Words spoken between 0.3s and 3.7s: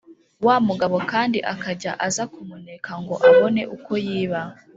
wa mugabo kandi akajya aza kumuneka ngo abone